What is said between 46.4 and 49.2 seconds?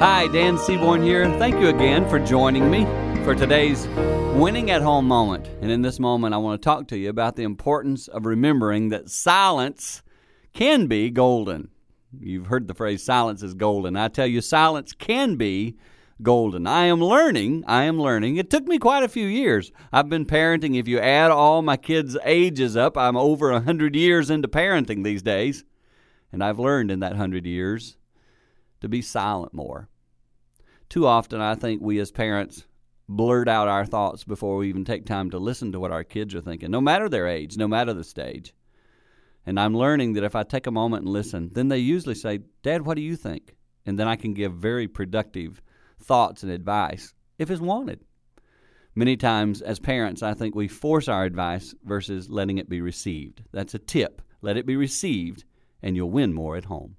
and advice if it's wanted. Many